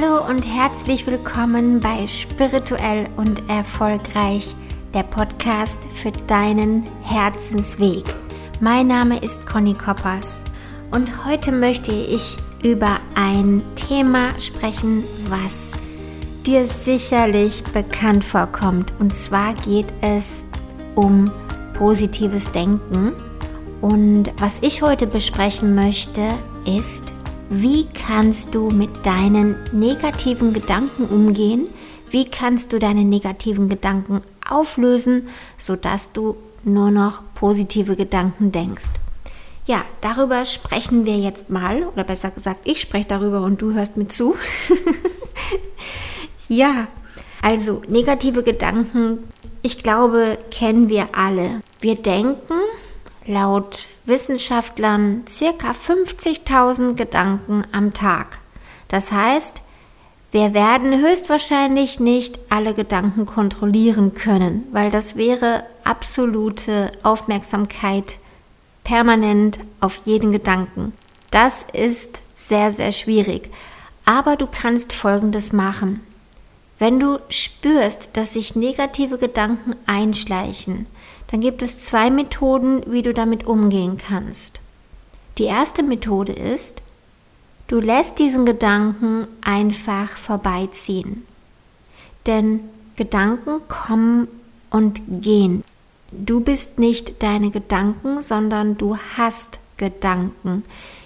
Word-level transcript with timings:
Hallo 0.00 0.26
und 0.28 0.42
herzlich 0.46 1.06
willkommen 1.06 1.80
bei 1.80 2.06
Spirituell 2.06 3.06
und 3.16 3.42
Erfolgreich, 3.50 4.54
der 4.94 5.02
Podcast 5.02 5.78
für 5.94 6.12
deinen 6.26 6.84
Herzensweg. 7.02 8.04
Mein 8.60 8.86
Name 8.86 9.18
ist 9.18 9.46
Conny 9.46 9.74
Koppers 9.74 10.42
und 10.90 11.26
heute 11.26 11.52
möchte 11.52 11.92
ich 11.92 12.36
über 12.62 12.98
ein 13.14 13.62
Thema 13.74 14.28
sprechen, 14.38 15.04
was 15.28 15.72
dir 16.46 16.66
sicherlich 16.66 17.62
bekannt 17.64 18.24
vorkommt. 18.24 18.92
Und 19.00 19.14
zwar 19.14 19.54
geht 19.54 19.92
es 20.00 20.46
um 20.94 21.30
positives 21.74 22.50
Denken. 22.52 23.12
Und 23.80 24.30
was 24.38 24.58
ich 24.62 24.82
heute 24.82 25.06
besprechen 25.06 25.74
möchte, 25.74 26.22
ist, 26.64 27.12
wie 27.52 27.84
kannst 27.84 28.54
du 28.54 28.70
mit 28.70 29.04
deinen 29.04 29.56
negativen 29.72 30.54
Gedanken 30.54 31.06
umgehen? 31.06 31.66
Wie 32.08 32.24
kannst 32.24 32.72
du 32.72 32.78
deine 32.78 33.04
negativen 33.04 33.68
Gedanken 33.68 34.20
auflösen, 34.48 35.28
sodass 35.58 36.12
du 36.12 36.36
nur 36.62 36.92
noch 36.92 37.22
positive 37.34 37.96
Gedanken 37.96 38.52
denkst? 38.52 38.90
Ja, 39.66 39.84
darüber 40.00 40.44
sprechen 40.44 41.06
wir 41.06 41.18
jetzt 41.18 41.50
mal, 41.50 41.88
oder 41.88 42.04
besser 42.04 42.30
gesagt, 42.30 42.60
ich 42.64 42.80
spreche 42.80 43.08
darüber 43.08 43.40
und 43.40 43.60
du 43.60 43.74
hörst 43.74 43.96
mir 43.96 44.06
zu. 44.06 44.36
ja, 46.48 46.86
also 47.42 47.82
negative 47.88 48.44
Gedanken, 48.44 49.24
ich 49.62 49.82
glaube, 49.82 50.38
kennen 50.52 50.88
wir 50.88 51.08
alle. 51.16 51.62
Wir 51.80 51.96
denken 51.96 52.54
laut 53.30 53.86
Wissenschaftlern 54.04 55.22
circa 55.26 55.70
50.000 55.70 56.94
Gedanken 56.94 57.64
am 57.72 57.94
Tag. 57.94 58.38
Das 58.88 59.12
heißt, 59.12 59.62
wir 60.32 60.54
werden 60.54 61.00
höchstwahrscheinlich 61.00 61.98
nicht 61.98 62.38
alle 62.50 62.74
Gedanken 62.74 63.26
kontrollieren 63.26 64.14
können, 64.14 64.64
weil 64.72 64.90
das 64.90 65.16
wäre 65.16 65.64
absolute 65.82 66.92
Aufmerksamkeit 67.02 68.18
permanent 68.84 69.58
auf 69.80 70.00
jeden 70.04 70.32
Gedanken. 70.32 70.92
Das 71.30 71.64
ist 71.72 72.22
sehr, 72.34 72.72
sehr 72.72 72.92
schwierig. 72.92 73.50
Aber 74.04 74.36
du 74.36 74.46
kannst 74.46 74.92
Folgendes 74.92 75.52
machen. 75.52 76.00
Wenn 76.78 76.98
du 76.98 77.18
spürst, 77.28 78.16
dass 78.16 78.32
sich 78.32 78.56
negative 78.56 79.18
Gedanken 79.18 79.76
einschleichen, 79.86 80.86
dann 81.30 81.40
gibt 81.40 81.62
es 81.62 81.78
zwei 81.78 82.10
Methoden, 82.10 82.82
wie 82.86 83.02
du 83.02 83.12
damit 83.12 83.46
umgehen 83.46 83.96
kannst. 83.96 84.60
Die 85.38 85.44
erste 85.44 85.82
Methode 85.82 86.32
ist, 86.32 86.82
du 87.68 87.78
lässt 87.78 88.18
diesen 88.18 88.44
Gedanken 88.44 89.26
einfach 89.40 90.10
vorbeiziehen. 90.10 91.24
Denn 92.26 92.60
Gedanken 92.96 93.60
kommen 93.68 94.28
und 94.70 95.00
gehen. 95.08 95.64
Du 96.10 96.40
bist 96.40 96.78
nicht 96.78 97.22
deine 97.22 97.50
Gedanken, 97.50 98.20
sondern 98.20 98.76
du 98.76 98.96
hast 99.16 99.58
Gedanken. 99.76 100.64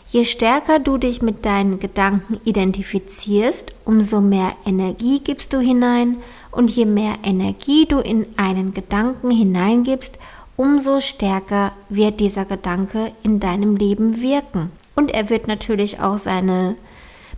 Je 0.08 0.24
stärker 0.24 0.78
du 0.78 0.96
dich 0.96 1.22
mit 1.22 1.44
deinen 1.44 1.78
Gedanken 1.78 2.40
identifizierst, 2.44 3.74
umso 3.84 4.20
mehr 4.20 4.54
Energie 4.64 5.20
gibst 5.20 5.52
du 5.52 5.60
hinein 5.60 6.16
und 6.54 6.70
je 6.70 6.86
mehr 6.86 7.14
Energie 7.22 7.86
du 7.86 7.98
in 7.98 8.26
einen 8.36 8.74
Gedanken 8.74 9.30
hineingibst, 9.30 10.18
umso 10.56 11.00
stärker 11.00 11.72
wird 11.88 12.20
dieser 12.20 12.44
Gedanke 12.44 13.12
in 13.22 13.40
deinem 13.40 13.76
Leben 13.76 14.20
wirken. 14.20 14.70
Und 14.94 15.10
er 15.10 15.28
wird 15.30 15.48
natürlich 15.48 16.00
auch 16.00 16.18
seine 16.18 16.76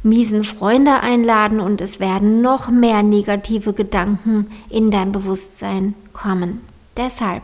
miesen 0.03 0.45
Freunde 0.45 1.01
einladen 1.01 1.61
und 1.61 1.81
es 1.81 1.99
werden 2.01 2.43
noch 2.43 2.69
mehr 2.69 3.03
negative 3.03 3.73
Gedanken 3.73 4.51
in 4.69 4.91
dein 4.91 5.13
Bewusstsein 5.13 5.95
kommen. 6.13 6.61
Deshalb, 6.97 7.43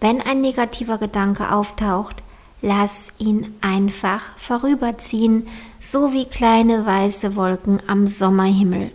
wenn 0.00 0.20
ein 0.20 0.40
negativer 0.40 0.98
Gedanke 0.98 1.52
auftaucht, 1.52 2.22
lass 2.62 3.12
ihn 3.18 3.54
einfach 3.60 4.22
vorüberziehen, 4.36 5.46
so 5.80 6.12
wie 6.12 6.24
kleine 6.24 6.84
weiße 6.84 7.36
Wolken 7.36 7.80
am 7.86 8.06
Sommerhimmel. 8.06 8.90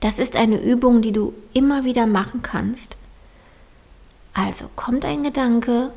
Das 0.00 0.18
ist 0.18 0.36
eine 0.36 0.60
Übung, 0.60 1.02
die 1.02 1.12
du 1.12 1.32
immer 1.52 1.84
wieder 1.84 2.06
machen 2.06 2.42
kannst. 2.42 2.96
Also 4.34 4.68
kommt 4.76 5.04
ein 5.04 5.22
Gedanke, 5.22 5.90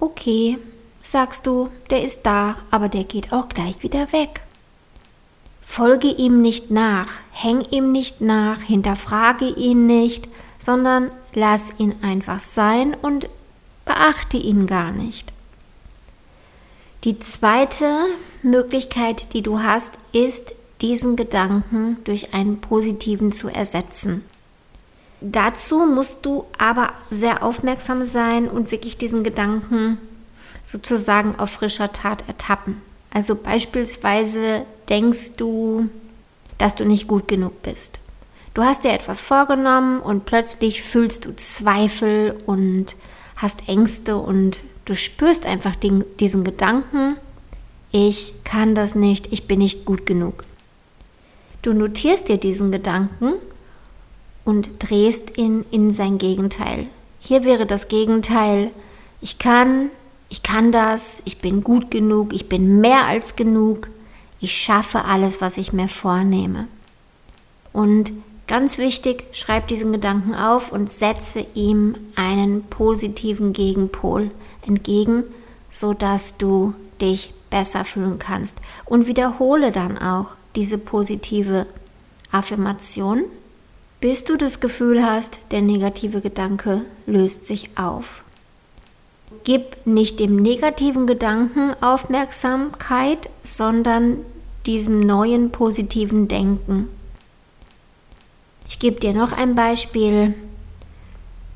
okay, 0.00 0.58
sagst 1.02 1.46
du, 1.46 1.68
der 1.90 2.02
ist 2.02 2.26
da, 2.26 2.56
aber 2.70 2.88
der 2.88 3.04
geht 3.04 3.32
auch 3.32 3.48
gleich 3.48 3.82
wieder 3.82 4.12
weg. 4.12 4.42
Folge 5.62 6.08
ihm 6.08 6.42
nicht 6.42 6.70
nach, 6.70 7.20
häng 7.30 7.62
ihm 7.70 7.92
nicht 7.92 8.20
nach, 8.20 8.60
hinterfrage 8.60 9.48
ihn 9.48 9.86
nicht, 9.86 10.28
sondern 10.58 11.10
lass 11.32 11.78
ihn 11.78 11.94
einfach 12.02 12.40
sein 12.40 12.94
und 13.00 13.28
beachte 13.84 14.36
ihn 14.36 14.66
gar 14.66 14.90
nicht. 14.90 15.32
Die 17.04 17.18
zweite 17.18 18.06
Möglichkeit, 18.42 19.32
die 19.32 19.42
du 19.42 19.60
hast, 19.60 19.94
ist, 20.12 20.52
diesen 20.82 21.16
Gedanken 21.16 21.96
durch 22.04 22.34
einen 22.34 22.60
positiven 22.60 23.32
zu 23.32 23.48
ersetzen. 23.48 24.24
Dazu 25.20 25.86
musst 25.86 26.26
du 26.26 26.44
aber 26.58 26.92
sehr 27.08 27.44
aufmerksam 27.44 28.04
sein 28.04 28.48
und 28.48 28.72
wirklich 28.72 28.98
diesen 28.98 29.22
Gedanken 29.22 29.98
sozusagen 30.64 31.36
auf 31.38 31.50
frischer 31.50 31.92
Tat 31.92 32.24
ertappen. 32.26 32.82
Also 33.12 33.36
beispielsweise 33.36 34.66
denkst 34.88 35.36
du, 35.36 35.88
dass 36.58 36.74
du 36.74 36.84
nicht 36.84 37.06
gut 37.06 37.28
genug 37.28 37.62
bist. 37.62 38.00
Du 38.54 38.62
hast 38.62 38.84
dir 38.84 38.92
etwas 38.92 39.20
vorgenommen 39.20 40.00
und 40.00 40.26
plötzlich 40.26 40.82
fühlst 40.82 41.24
du 41.24 41.34
Zweifel 41.36 42.36
und 42.44 42.96
hast 43.36 43.68
Ängste 43.68 44.16
und 44.16 44.58
du 44.84 44.94
spürst 44.94 45.46
einfach 45.46 45.76
den, 45.76 46.04
diesen 46.20 46.44
Gedanken, 46.44 47.16
ich 47.92 48.34
kann 48.44 48.74
das 48.74 48.94
nicht, 48.94 49.32
ich 49.32 49.46
bin 49.46 49.60
nicht 49.60 49.84
gut 49.84 50.04
genug. 50.06 50.44
Du 51.62 51.72
notierst 51.72 52.28
dir 52.28 52.38
diesen 52.38 52.72
Gedanken 52.72 53.34
und 54.44 54.70
drehst 54.80 55.38
ihn 55.38 55.64
in 55.70 55.92
sein 55.92 56.18
Gegenteil. 56.18 56.88
Hier 57.20 57.44
wäre 57.44 57.66
das 57.66 57.86
Gegenteil, 57.86 58.72
ich 59.20 59.38
kann, 59.38 59.90
ich 60.28 60.42
kann 60.42 60.72
das, 60.72 61.22
ich 61.24 61.38
bin 61.38 61.62
gut 61.62 61.90
genug, 61.92 62.34
ich 62.34 62.48
bin 62.48 62.80
mehr 62.80 63.06
als 63.06 63.36
genug, 63.36 63.88
ich 64.40 64.60
schaffe 64.60 65.04
alles, 65.04 65.40
was 65.40 65.56
ich 65.56 65.72
mir 65.72 65.86
vornehme. 65.86 66.66
Und 67.72 68.12
ganz 68.48 68.76
wichtig, 68.76 69.26
schreib 69.30 69.68
diesen 69.68 69.92
Gedanken 69.92 70.34
auf 70.34 70.72
und 70.72 70.90
setze 70.90 71.46
ihm 71.54 71.94
einen 72.16 72.64
positiven 72.64 73.52
Gegenpol 73.52 74.32
entgegen, 74.66 75.22
sodass 75.70 76.36
du 76.38 76.74
dich 77.00 77.32
besser 77.50 77.84
fühlen 77.84 78.18
kannst. 78.18 78.58
Und 78.84 79.06
wiederhole 79.06 79.70
dann 79.70 79.96
auch 79.96 80.34
diese 80.56 80.78
positive 80.78 81.66
Affirmation, 82.30 83.24
bis 84.00 84.24
du 84.24 84.36
das 84.36 84.60
Gefühl 84.60 85.04
hast, 85.04 85.38
der 85.50 85.62
negative 85.62 86.20
Gedanke 86.20 86.82
löst 87.06 87.46
sich 87.46 87.70
auf. 87.76 88.24
Gib 89.44 89.86
nicht 89.86 90.20
dem 90.20 90.36
negativen 90.36 91.06
Gedanken 91.06 91.74
Aufmerksamkeit, 91.80 93.30
sondern 93.44 94.18
diesem 94.66 95.00
neuen 95.00 95.50
positiven 95.50 96.28
Denken. 96.28 96.88
Ich 98.68 98.78
gebe 98.78 99.00
dir 99.00 99.12
noch 99.12 99.32
ein 99.32 99.54
Beispiel. 99.54 100.34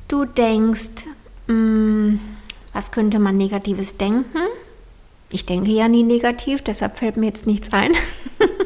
Du 0.07 0.25
denkst, 0.25 1.05
mh, 1.47 1.53
hm, 1.53 2.19
was 2.73 2.91
könnte 2.91 3.19
man 3.19 3.37
negatives 3.37 3.97
denken? 3.97 4.39
Ich 5.31 5.45
denke 5.45 5.71
ja 5.71 5.87
nie 5.87 6.03
negativ, 6.03 6.61
deshalb 6.61 6.97
fällt 6.97 7.17
mir 7.17 7.25
jetzt 7.25 7.47
nichts 7.47 7.73
ein. 7.73 7.93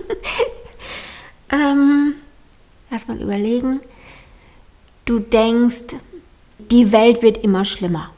ähm, 1.51 2.15
lass 2.89 3.07
mal 3.07 3.21
überlegen. 3.21 3.79
Du 5.05 5.19
denkst, 5.19 5.95
die 6.57 6.91
Welt 6.91 7.21
wird 7.21 7.43
immer 7.43 7.65
schlimmer. 7.65 8.11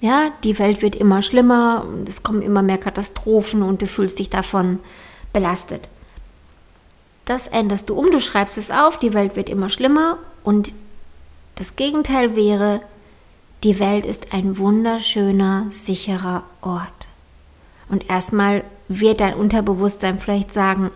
Ja, 0.00 0.32
die 0.44 0.58
Welt 0.58 0.80
wird 0.82 0.94
immer 0.94 1.22
schlimmer 1.22 1.84
und 1.88 2.08
es 2.08 2.22
kommen 2.22 2.42
immer 2.42 2.62
mehr 2.62 2.78
Katastrophen 2.78 3.62
und 3.62 3.82
du 3.82 3.86
fühlst 3.86 4.18
dich 4.18 4.30
davon 4.30 4.78
belastet. 5.32 5.88
Das 7.24 7.46
änderst 7.46 7.90
du 7.90 7.94
um, 7.94 8.10
du 8.10 8.20
schreibst 8.20 8.56
es 8.58 8.70
auf, 8.70 8.98
die 8.98 9.12
Welt 9.12 9.36
wird 9.36 9.48
immer 9.48 9.68
schlimmer 9.68 10.18
und 10.44 10.72
das 11.56 11.76
Gegenteil 11.76 12.36
wäre, 12.36 12.80
die 13.64 13.80
Welt 13.80 14.06
ist 14.06 14.32
ein 14.32 14.56
wunderschöner, 14.58 15.66
sicherer 15.70 16.44
Ort. 16.62 17.08
Und 17.88 18.08
erstmal 18.08 18.62
wird 18.86 19.20
dein 19.20 19.34
Unterbewusstsein 19.34 20.20
vielleicht 20.20 20.52
sagen, 20.52 20.92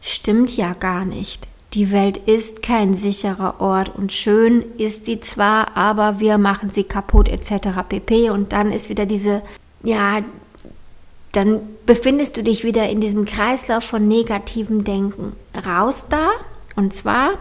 stimmt 0.00 0.56
ja 0.56 0.74
gar 0.74 1.04
nicht. 1.04 1.48
Die 1.74 1.92
Welt 1.92 2.16
ist 2.16 2.62
kein 2.62 2.94
sicherer 2.94 3.60
Ort 3.60 3.94
und 3.94 4.12
schön 4.12 4.64
ist 4.78 5.04
sie 5.04 5.20
zwar, 5.20 5.76
aber 5.76 6.18
wir 6.18 6.38
machen 6.38 6.70
sie 6.70 6.84
kaputt 6.84 7.28
etc. 7.28 7.68
pp. 7.86 8.30
Und 8.30 8.52
dann 8.52 8.72
ist 8.72 8.88
wieder 8.88 9.04
diese, 9.04 9.42
ja, 9.82 10.22
dann 11.32 11.60
befindest 11.84 12.36
du 12.36 12.42
dich 12.42 12.64
wieder 12.64 12.88
in 12.88 13.00
diesem 13.02 13.26
Kreislauf 13.26 13.84
von 13.84 14.08
negativem 14.08 14.84
Denken. 14.84 15.34
Raus 15.66 16.06
da 16.08 16.30
und 16.74 16.94
zwar 16.94 17.32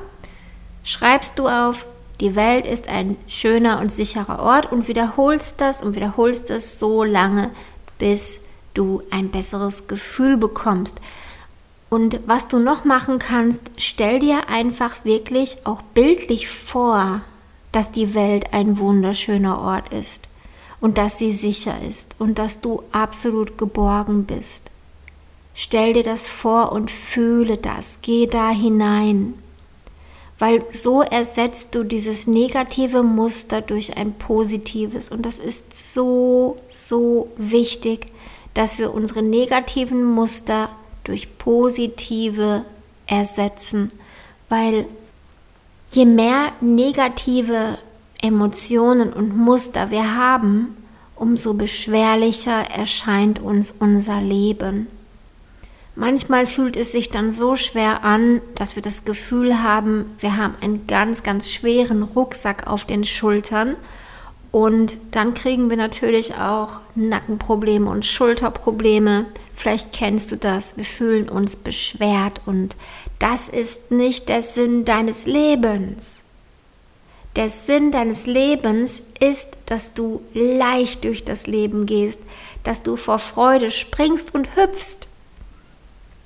schreibst 0.83 1.39
du 1.39 1.48
auf, 1.48 1.86
die 2.19 2.36
Welt 2.36 2.65
ist 2.65 2.89
ein 2.89 3.15
schöner 3.27 3.80
und 3.80 3.92
sicherer 3.92 4.39
Ort 4.39 4.71
und 4.71 4.88
wiederholst 4.88 5.62
das 5.62 5.81
und 5.81 5.95
wiederholst 5.95 6.50
das 6.50 6.80
so 6.80 7.03
lange, 7.03 7.51
bis 8.00 8.42
du 8.74 9.03
ein 9.12 9.30
besseres 9.30 9.88
Gefühl 9.88 10.38
bekommst. 10.38 11.00
Und 11.89 12.19
was 12.25 12.48
du 12.48 12.60
noch 12.60 12.84
machen 12.84 13.19
kannst, 13.19 13.62
stell 13.78 14.19
dir 14.19 14.50
einfach 14.50 15.06
wirklich 15.06 15.66
auch 15.66 15.81
bildlich 15.81 16.50
vor, 16.50 17.22
dass 17.72 17.92
die 17.92 18.13
Welt 18.13 18.54
ein 18.54 18.78
wunderschöner 18.78 19.60
Ort 19.60 19.94
ist 19.94 20.28
und 20.81 20.98
dass 20.98 21.18
sie 21.18 21.31
sicher 21.31 21.75
ist 21.89 22.16
und 22.19 22.39
dass 22.39 22.62
du 22.62 22.84
absolut 22.92 23.57
geborgen 23.57 24.25
bist. 24.25 24.69
Stell 25.54 25.94
dir 25.94 26.04
das 26.04 26.28
vor 26.28 26.72
und 26.72 26.92
fühle 26.92 27.57
das, 27.57 28.00
geh 28.01 28.28
da 28.28 28.50
hinein, 28.50 29.34
weil 30.39 30.63
so 30.72 31.01
ersetzt 31.01 31.74
du 31.74 31.84
dieses 31.84 32.28
negative 32.28 33.01
Muster 33.01 33.62
durch 33.62 33.98
ein 33.98 34.13
positives. 34.13 35.10
Und 35.10 35.25
das 35.25 35.39
ist 35.39 35.94
so, 35.94 36.57
so 36.69 37.30
wichtig, 37.38 38.07
dass 38.54 38.78
wir 38.78 38.94
unsere 38.94 39.24
negativen 39.24 40.04
Muster 40.04 40.69
durch 41.07 41.38
positive 41.38 42.65
ersetzen, 43.06 43.92
weil 44.50 44.86
je 45.92 46.06
mehr 46.06 46.51
negative 46.62 47.77
Emotionen 48.21 49.13
und 49.13 49.36
Muster 49.36 49.92
wir 49.92 50.15
haben, 50.15 50.75
umso 51.15 51.54
beschwerlicher 51.54 52.69
erscheint 52.69 53.39
uns 53.39 53.74
unser 53.80 54.21
Leben. 54.21 54.88
Manchmal 55.95 56.45
fühlt 56.45 56.77
es 56.77 56.92
sich 56.92 57.10
dann 57.10 57.31
so 57.31 57.56
schwer 57.56 58.03
an, 58.03 58.42
dass 58.53 58.75
wir 58.75 58.83
das 58.83 59.03
Gefühl 59.03 59.63
haben, 59.63 60.06
wir 60.19 60.38
haben 60.38 60.53
einen 60.62 60.86
ganz, 60.86 61.24
ganz 61.24 61.50
schweren 61.50 62.03
Rucksack 62.03 62.68
auf 62.68 62.86
den 62.86 63.03
Schultern 63.03 63.75
und 64.51 64.98
dann 65.12 65.33
kriegen 65.33 65.69
wir 65.69 65.77
natürlich 65.77 66.36
auch 66.36 66.81
Nackenprobleme 66.95 67.89
und 67.89 68.06
Schulterprobleme. 68.06 69.25
Vielleicht 69.57 69.92
kennst 69.92 70.31
du 70.31 70.36
das. 70.36 70.77
Wir 70.77 70.86
fühlen 70.86 71.27
uns 71.30 71.56
beschwert 71.56 72.42
und 72.45 72.75
das 73.18 73.50
ist 73.50 73.89
nicht 73.89 74.30
der 74.30 74.44
Sinn 74.44 74.86
deines 74.86 75.25
Lebens. 75.25 76.21
Der 77.36 77.50
Sinn 77.50 77.89
deines 77.89 78.27
Lebens 78.27 79.01
ist, 79.19 79.57
dass 79.65 79.95
du 79.95 80.21
leicht 80.36 81.06
durch 81.06 81.25
das 81.25 81.48
Leben 81.48 81.88
gehst, 81.88 82.21
dass 82.63 82.83
du 82.83 82.98
vor 82.98 83.18
Freude 83.18 83.71
springst 83.71 84.36
und 84.36 84.56
hüpfst. 84.56 85.07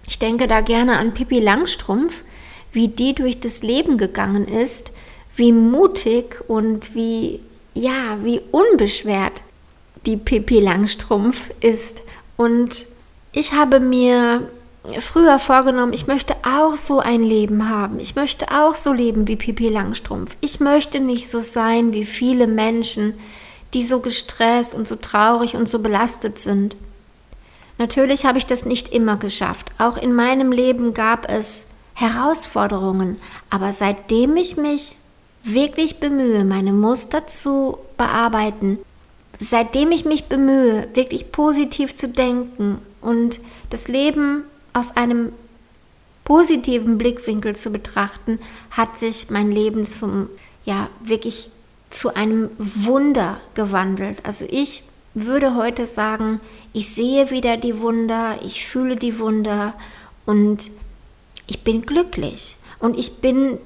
Ich 0.09 0.19
denke 0.19 0.47
da 0.47 0.59
gerne 0.59 0.97
an 0.97 1.13
Pippi 1.13 1.39
Langstrumpf, 1.39 2.23
wie 2.73 2.89
die 2.89 3.15
durch 3.15 3.39
das 3.39 3.63
Leben 3.63 3.97
gegangen 3.97 4.45
ist, 4.45 4.91
wie 5.35 5.53
mutig 5.53 6.41
und 6.49 6.93
wie, 6.95 7.39
ja, 7.73 8.17
wie 8.23 8.41
unbeschwert 8.51 9.41
die 10.05 10.17
Pippi 10.17 10.59
Langstrumpf 10.59 11.49
ist. 11.61 12.01
Und 12.35 12.90
ich 13.33 13.53
habe 13.53 13.79
mir 13.79 14.47
früher 14.99 15.39
vorgenommen, 15.39 15.93
ich 15.93 16.07
möchte 16.07 16.35
auch 16.43 16.75
so 16.75 16.99
ein 16.99 17.23
Leben 17.23 17.69
haben. 17.69 17.99
Ich 17.99 18.15
möchte 18.15 18.47
auch 18.51 18.75
so 18.75 18.91
leben 18.93 19.27
wie 19.27 19.35
Pipi 19.35 19.69
Langstrumpf. 19.69 20.35
Ich 20.41 20.59
möchte 20.59 20.99
nicht 20.99 21.29
so 21.29 21.39
sein 21.39 21.93
wie 21.93 22.05
viele 22.05 22.47
Menschen, 22.47 23.13
die 23.73 23.83
so 23.83 23.99
gestresst 23.99 24.73
und 24.73 24.87
so 24.87 24.95
traurig 24.95 25.55
und 25.55 25.69
so 25.69 25.79
belastet 25.79 26.39
sind. 26.39 26.75
Natürlich 27.77 28.25
habe 28.25 28.37
ich 28.37 28.45
das 28.45 28.65
nicht 28.65 28.89
immer 28.89 29.17
geschafft. 29.17 29.71
Auch 29.77 29.97
in 29.97 30.13
meinem 30.13 30.51
Leben 30.51 30.93
gab 30.93 31.29
es 31.29 31.65
Herausforderungen. 31.93 33.17
Aber 33.49 33.71
seitdem 33.71 34.35
ich 34.35 34.57
mich 34.57 34.95
wirklich 35.43 35.99
bemühe, 35.99 36.43
meine 36.43 36.73
Muster 36.73 37.27
zu 37.27 37.77
bearbeiten, 37.97 38.79
seitdem 39.39 39.91
ich 39.91 40.05
mich 40.05 40.25
bemühe, 40.25 40.87
wirklich 40.93 41.31
positiv 41.31 41.95
zu 41.95 42.09
denken 42.09 42.79
und 43.01 43.39
das 43.69 43.87
Leben 43.87 44.43
aus 44.73 44.95
einem 44.95 45.33
positiven 46.23 46.97
Blickwinkel 46.97 47.55
zu 47.55 47.71
betrachten, 47.71 48.39
hat 48.69 48.97
sich 48.97 49.29
mein 49.29 49.51
Leben 49.51 49.85
zum, 49.85 50.29
ja, 50.63 50.89
wirklich 51.03 51.49
zu 51.89 52.15
einem 52.15 52.49
Wunder 52.57 53.39
gewandelt. 53.53 54.19
Also 54.25 54.45
ich 54.49 54.83
würde 55.13 55.55
heute 55.55 55.85
sagen, 55.85 56.39
ich 56.73 56.93
sehe 56.93 57.31
wieder 57.31 57.57
die 57.57 57.79
Wunder, 57.79 58.39
ich 58.45 58.65
fühle 58.65 58.95
die 58.95 59.19
Wunder 59.19 59.73
und 60.25 60.69
ich 61.47 61.63
bin 61.63 61.81
glücklich. 61.81 62.55
Und 62.79 62.97
ich 62.97 63.17
bin 63.17 63.57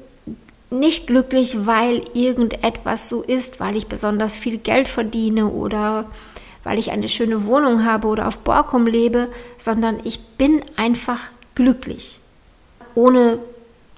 nicht 0.71 1.07
glücklich, 1.07 1.65
weil 1.65 2.03
irgendetwas 2.13 3.09
so 3.09 3.21
ist, 3.21 3.59
weil 3.59 3.75
ich 3.75 3.87
besonders 3.87 4.35
viel 4.35 4.57
Geld 4.57 4.87
verdiene 4.87 5.47
oder 5.47 6.09
weil 6.65 6.79
ich 6.79 6.91
eine 6.91 7.07
schöne 7.07 7.45
Wohnung 7.45 7.85
habe 7.85 8.07
oder 8.07 8.27
auf 8.27 8.39
Borkum 8.39 8.87
lebe, 8.87 9.29
sondern 9.57 9.99
ich 10.03 10.19
bin 10.19 10.61
einfach 10.75 11.21
glücklich. 11.53 12.19
Ohne 12.95 13.39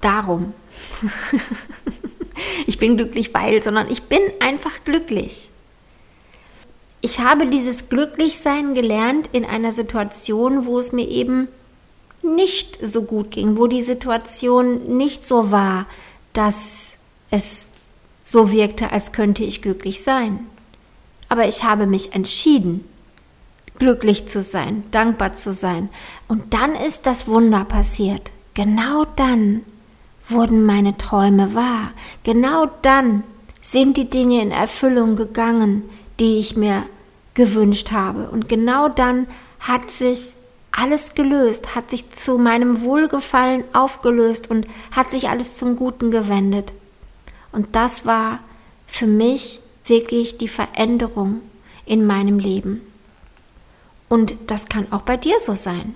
darum. 0.01 0.53
ich 2.67 2.77
bin 2.77 2.97
glücklich, 2.97 3.33
weil, 3.33 3.63
sondern 3.63 3.89
ich 3.89 4.03
bin 4.03 4.19
einfach 4.41 4.83
glücklich. 4.83 5.49
Ich 6.99 7.21
habe 7.21 7.47
dieses 7.47 7.87
Glücklichsein 7.87 8.73
gelernt 8.73 9.29
in 9.31 9.45
einer 9.45 9.71
Situation, 9.71 10.65
wo 10.65 10.77
es 10.77 10.91
mir 10.91 11.07
eben 11.07 11.47
nicht 12.21 12.85
so 12.85 13.03
gut 13.03 13.31
ging, 13.31 13.57
wo 13.57 13.67
die 13.67 13.81
Situation 13.81 14.97
nicht 14.97 15.23
so 15.23 15.51
war, 15.51 15.85
dass 16.33 16.97
es 17.31 17.71
so 18.25 18.51
wirkte, 18.51 18.91
als 18.91 19.13
könnte 19.13 19.45
ich 19.45 19.61
glücklich 19.61 20.03
sein 20.03 20.47
aber 21.29 21.47
ich 21.47 21.63
habe 21.63 21.87
mich 21.87 22.13
entschieden, 22.13 22.83
glücklich 23.79 24.27
zu 24.27 24.41
sein, 24.41 24.83
dankbar 24.91 25.35
zu 25.35 25.53
sein. 25.53 25.89
Und 26.27 26.53
dann 26.53 26.73
ist 26.75 27.05
das 27.05 27.27
Wunder 27.27 27.65
passiert. 27.65 28.31
Genau 28.53 29.05
dann 29.15 29.61
wurden 30.27 30.65
meine 30.65 30.97
Träume 30.97 31.53
wahr. 31.53 31.91
Genau 32.23 32.67
dann 32.81 33.23
sind 33.61 33.97
die 33.97 34.09
Dinge 34.09 34.41
in 34.41 34.51
Erfüllung 34.51 35.15
gegangen, 35.15 35.83
die 36.19 36.39
ich 36.39 36.57
mir 36.57 36.83
gewünscht 37.33 37.91
habe. 37.91 38.29
Und 38.29 38.49
genau 38.49 38.89
dann 38.89 39.27
hat 39.59 39.91
sich 39.91 40.35
alles 40.71 41.15
gelöst, 41.15 41.75
hat 41.75 41.89
sich 41.89 42.09
zu 42.11 42.37
meinem 42.37 42.81
Wohlgefallen 42.81 43.63
aufgelöst 43.73 44.49
und 44.49 44.67
hat 44.91 45.09
sich 45.09 45.29
alles 45.29 45.55
zum 45.55 45.75
Guten 45.75 46.11
gewendet. 46.11 46.73
Und 47.51 47.75
das 47.75 48.05
war 48.05 48.39
für 48.85 49.07
mich 49.07 49.59
wirklich 49.89 50.37
die 50.37 50.47
Veränderung 50.47 51.41
in 51.85 52.05
meinem 52.05 52.39
Leben. 52.39 52.81
Und 54.09 54.35
das 54.47 54.67
kann 54.67 54.91
auch 54.91 55.01
bei 55.01 55.17
dir 55.17 55.39
so 55.39 55.55
sein. 55.55 55.95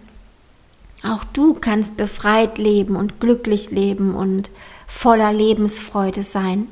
Auch 1.04 1.24
du 1.24 1.54
kannst 1.54 1.98
befreit 1.98 2.58
leben 2.58 2.96
und 2.96 3.20
glücklich 3.20 3.72
leben 3.72 4.14
und 4.14 4.50
voller 4.88 5.34
Lebensfreude 5.34 6.24
sein. 6.24 6.68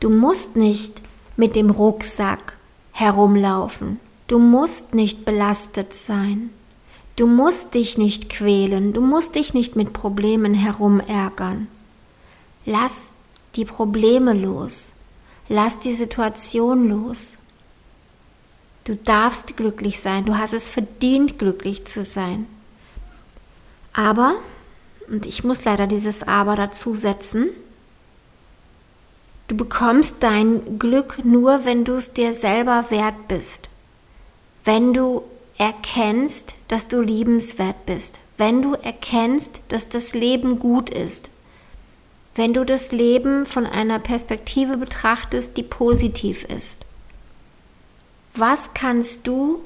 Du 0.00 0.10
musst 0.10 0.56
nicht 0.56 1.00
mit 1.36 1.56
dem 1.56 1.70
Rucksack 1.70 2.56
herumlaufen. 2.92 3.98
Du 4.28 4.38
musst 4.38 4.94
nicht 4.94 5.24
belastet 5.24 5.94
sein. 5.94 6.50
Du 7.16 7.26
musst 7.26 7.74
dich 7.74 7.98
nicht 7.98 8.28
quälen. 8.28 8.92
Du 8.92 9.00
musst 9.00 9.34
dich 9.34 9.54
nicht 9.54 9.76
mit 9.76 9.92
Problemen 9.92 10.54
herumärgern. 10.54 11.68
Lass 12.64 13.10
die 13.56 13.64
Probleme 13.64 14.34
los. 14.34 14.92
Lass 15.48 15.80
die 15.80 15.94
Situation 15.94 16.88
los. 16.88 17.38
Du 18.84 18.96
darfst 18.96 19.56
glücklich 19.56 20.00
sein. 20.00 20.24
Du 20.24 20.36
hast 20.38 20.52
es 20.52 20.68
verdient, 20.68 21.38
glücklich 21.38 21.84
zu 21.84 22.04
sein. 22.04 22.46
Aber, 23.92 24.34
und 25.08 25.26
ich 25.26 25.44
muss 25.44 25.64
leider 25.64 25.86
dieses 25.86 26.26
Aber 26.26 26.56
dazu 26.56 26.96
setzen, 26.96 27.48
du 29.48 29.56
bekommst 29.56 30.22
dein 30.22 30.78
Glück 30.78 31.24
nur, 31.24 31.64
wenn 31.64 31.84
du 31.84 31.94
es 31.94 32.14
dir 32.14 32.32
selber 32.32 32.90
wert 32.90 33.28
bist. 33.28 33.68
Wenn 34.64 34.94
du 34.94 35.22
erkennst, 35.58 36.54
dass 36.68 36.88
du 36.88 37.00
liebenswert 37.00 37.86
bist. 37.86 38.18
Wenn 38.38 38.62
du 38.62 38.74
erkennst, 38.74 39.60
dass 39.68 39.88
das 39.88 40.14
Leben 40.14 40.58
gut 40.58 40.90
ist 40.90 41.28
wenn 42.34 42.54
du 42.54 42.64
das 42.64 42.92
Leben 42.92 43.46
von 43.46 43.66
einer 43.66 43.98
Perspektive 43.98 44.76
betrachtest, 44.76 45.56
die 45.56 45.62
positiv 45.62 46.44
ist. 46.44 46.86
Was 48.34 48.72
kannst 48.72 49.26
du 49.26 49.60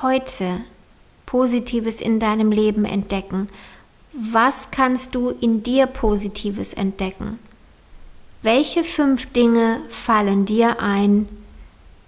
heute 0.00 0.60
Positives 1.26 2.00
in 2.00 2.20
deinem 2.20 2.52
Leben 2.52 2.84
entdecken? 2.84 3.48
Was 4.12 4.70
kannst 4.70 5.16
du 5.16 5.30
in 5.30 5.64
dir 5.64 5.86
Positives 5.86 6.72
entdecken? 6.72 7.40
Welche 8.42 8.84
fünf 8.84 9.32
Dinge 9.32 9.80
fallen 9.88 10.44
dir 10.44 10.80
ein, 10.80 11.28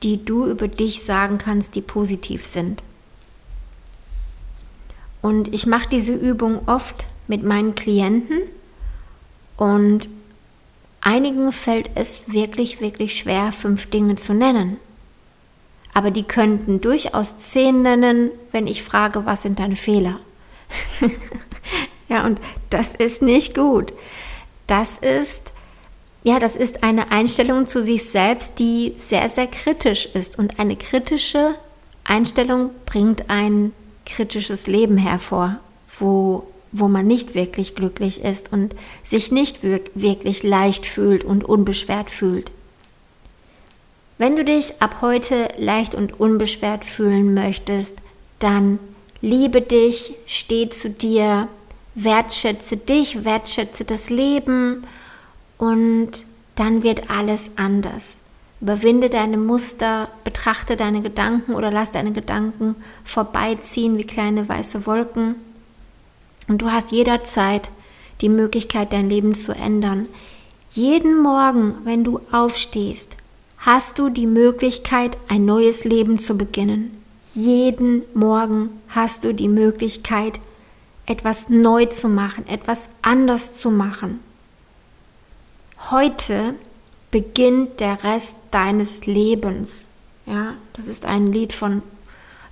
die 0.05 0.25
du 0.25 0.47
über 0.47 0.69
dich 0.69 1.03
sagen 1.03 1.39
kannst, 1.39 1.75
die 1.75 1.81
positiv 1.81 2.47
sind? 2.47 2.85
Und 5.23 5.53
ich 5.53 5.67
mache 5.67 5.89
diese 5.89 6.15
Übung 6.15 6.69
oft 6.69 7.07
mit 7.27 7.43
meinen 7.43 7.75
Klienten 7.75 8.43
und 9.57 10.09
einigen 11.01 11.53
fällt 11.53 11.91
es 11.95 12.23
wirklich, 12.27 12.81
wirklich 12.81 13.17
schwer, 13.17 13.53
fünf 13.53 13.89
Dinge 13.91 14.17
zu 14.17 14.35
nennen. 14.35 14.79
Aber 15.95 16.11
die 16.11 16.25
könnten 16.25 16.81
durchaus 16.81 17.39
zehn 17.39 17.81
nennen, 17.83 18.31
wenn 18.53 18.67
ich 18.67 18.83
frage, 18.83 19.25
was 19.25 19.43
sind 19.43 19.59
deine 19.59 19.77
Fehler? 19.77 20.21
ja, 22.09 22.27
und 22.27 22.39
das 22.69 22.95
ist 22.95 23.23
nicht 23.23 23.55
gut. 23.55 23.95
Das 24.67 24.99
ist, 24.99 25.53
ja, 26.23 26.39
das 26.39 26.55
ist 26.55 26.83
eine 26.83 27.13
Einstellung 27.13 27.67
zu 27.67 27.83
sich 27.83 28.05
selbst, 28.05 28.59
die 28.59 28.95
sehr, 28.99 29.29
sehr 29.29 29.47
kritisch 29.47 30.07
ist. 30.07 30.39
Und 30.39 30.59
eine 30.59 30.77
kritische 30.77 31.55
Einstellung 32.05 32.71
bringt 32.85 33.31
ein 33.31 33.73
kritisches 34.05 34.67
Leben 34.67 34.99
hervor, 34.99 35.61
wo, 35.99 36.47
wo 36.79 36.89
man 36.89 37.07
nicht 37.07 37.35
wirklich 37.35 37.75
glücklich 37.75 38.23
ist 38.23 38.53
und 38.53 38.75
sich 39.03 39.33
nicht 39.33 39.61
wirklich 39.63 40.43
leicht 40.43 40.87
fühlt 40.87 41.25
und 41.25 41.45
unbeschwert 41.45 42.11
fühlt. 42.11 42.51
Wenn 44.19 44.37
du 44.37 44.45
dich 44.45 44.81
ab 44.81 44.99
heute 45.03 45.49
leicht 45.59 45.95
und 45.95 46.19
unbeschwert 46.19 46.85
fühlen 46.85 47.35
möchtest, 47.35 47.99
dann 48.39 48.79
liebe 49.21 49.61
dich, 49.61 50.15
steh 50.27 50.71
zu 50.71 50.91
dir, 50.91 51.49
wertschätze 51.95 52.77
dich, 52.77 53.25
wertschätze 53.25 53.85
das 53.85 54.09
Leben 54.11 54.85
und 55.59 56.25
dann 56.55 56.83
wird 56.83 57.11
alles 57.11 57.53
anders. 57.57 58.19
Überwinde 58.61 59.11
deine 59.11 59.37
Muster, 59.37 60.09
betrachte 60.25 60.77
deine 60.77 61.03
Gedanken 61.03 61.55
oder 61.55 61.71
lass 61.71 61.93
deine 61.93 62.13
Gedanken 62.13 62.75
vorbeiziehen 63.05 63.99
wie 63.99 64.05
kleine 64.05 64.49
weiße 64.49 64.87
Wolken. 64.87 65.35
Und 66.49 66.63
du 66.63 66.71
hast 66.71 66.93
jederzeit 66.93 67.71
die 68.21 68.29
Möglichkeit, 68.29 68.93
dein 68.93 69.09
Leben 69.09 69.35
zu 69.35 69.53
ändern. 69.53 70.09
Jeden 70.71 71.23
Morgen, 71.23 71.75
wenn 71.85 72.05
du 72.05 72.21
aufstehst, 72.33 73.17
hast 73.59 73.99
du 73.99 74.09
die 74.09 74.27
Möglichkeit, 74.27 75.17
ein 75.29 75.45
neues 75.45 75.85
Leben 75.85 76.19
zu 76.19 76.37
beginnen. 76.37 77.03
Jeden 77.35 78.03
Morgen 78.15 78.71
hast 78.89 79.25
du 79.25 79.35
die 79.35 79.49
Möglichkeit, 79.49 80.41
etwas 81.07 81.49
neu 81.49 81.87
zu 81.87 82.09
machen, 82.09 82.47
etwas 82.49 82.89
anders 83.03 83.55
zu 83.55 83.71
machen. 83.71 84.21
Heute 85.91 86.55
beginnt 87.11 87.81
der 87.81 88.03
Rest 88.03 88.37
deines 88.51 89.07
Lebens. 89.07 89.87
Ja, 90.27 90.55
das 90.73 90.87
ist 90.87 91.05
ein 91.05 91.33
Lied 91.33 91.53
von, 91.53 91.83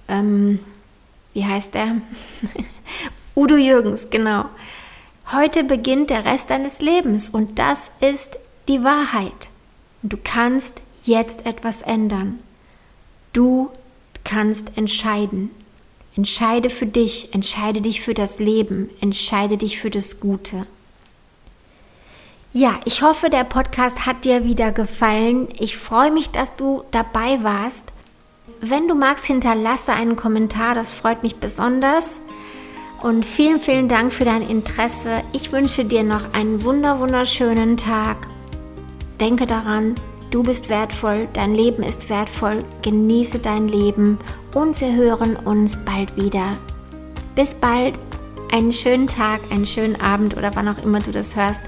ähm, 0.08 0.60
wie 1.32 1.44
heißt 1.44 1.74
der? 1.74 1.96
Udo 3.36 3.56
Jürgens, 3.56 4.08
genau. 4.10 4.46
Heute 5.32 5.64
beginnt 5.64 6.10
der 6.10 6.24
Rest 6.24 6.50
deines 6.50 6.80
Lebens 6.80 7.30
und 7.30 7.58
das 7.58 7.90
ist 8.00 8.36
die 8.68 8.84
Wahrheit. 8.84 9.48
du 10.02 10.18
kannst 10.22 10.80
jetzt 11.04 11.46
etwas 11.46 11.82
ändern. 11.82 12.38
Du 13.32 13.70
kannst 14.22 14.76
entscheiden. 14.76 15.50
Entscheide 16.16 16.70
für 16.70 16.86
dich, 16.86 17.34
entscheide 17.34 17.80
dich 17.80 18.00
für 18.02 18.14
das 18.14 18.38
Leben, 18.38 18.90
entscheide 19.00 19.56
dich 19.56 19.80
für 19.80 19.90
das 19.90 20.20
Gute. 20.20 20.66
Ja, 22.52 22.78
ich 22.84 23.02
hoffe, 23.02 23.30
der 23.30 23.42
Podcast 23.44 24.06
hat 24.06 24.24
dir 24.24 24.44
wieder 24.44 24.70
gefallen. 24.70 25.48
Ich 25.58 25.76
freue 25.76 26.12
mich, 26.12 26.30
dass 26.30 26.54
du 26.54 26.84
dabei 26.92 27.42
warst. 27.42 27.92
Wenn 28.60 28.86
du 28.86 28.94
magst, 28.94 29.24
hinterlasse 29.24 29.92
einen 29.92 30.14
Kommentar, 30.14 30.76
das 30.76 30.92
freut 30.92 31.24
mich 31.24 31.36
besonders. 31.36 32.20
Und 33.04 33.26
vielen, 33.26 33.60
vielen 33.60 33.86
Dank 33.86 34.14
für 34.14 34.24
dein 34.24 34.40
Interesse. 34.40 35.22
Ich 35.34 35.52
wünsche 35.52 35.84
dir 35.84 36.02
noch 36.02 36.32
einen 36.32 36.62
wunder, 36.62 37.00
wunderschönen 37.00 37.76
Tag. 37.76 38.16
Denke 39.20 39.44
daran, 39.44 39.94
du 40.30 40.42
bist 40.42 40.70
wertvoll, 40.70 41.28
dein 41.34 41.54
Leben 41.54 41.82
ist 41.82 42.08
wertvoll. 42.08 42.64
Genieße 42.80 43.40
dein 43.40 43.68
Leben 43.68 44.18
und 44.54 44.80
wir 44.80 44.94
hören 44.94 45.36
uns 45.36 45.76
bald 45.84 46.16
wieder. 46.16 46.56
Bis 47.34 47.54
bald, 47.54 47.98
einen 48.50 48.72
schönen 48.72 49.06
Tag, 49.06 49.40
einen 49.50 49.66
schönen 49.66 50.00
Abend 50.00 50.34
oder 50.38 50.52
wann 50.54 50.68
auch 50.68 50.82
immer 50.82 51.00
du 51.00 51.12
das 51.12 51.36
hörst. 51.36 51.62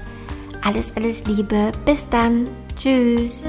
Alles, 0.63 0.95
alles 0.95 1.23
Liebe. 1.25 1.71
Bis 1.85 2.09
dann. 2.09 2.47
Tschüss. 2.75 3.43